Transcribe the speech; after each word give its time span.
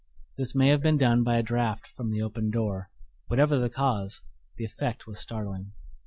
This 0.35 0.55
may 0.55 0.69
have 0.69 0.81
been 0.81 0.97
done 0.97 1.23
by 1.23 1.37
a 1.37 1.43
draught 1.43 1.85
from 1.95 2.09
the 2.09 2.23
opened 2.23 2.53
door; 2.53 2.89
whatever 3.27 3.59
the 3.59 3.69
cause, 3.69 4.23
the 4.57 4.65
effect 4.65 5.05
was 5.05 5.19
startling. 5.19 5.73